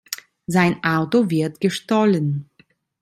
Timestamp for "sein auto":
0.47-1.29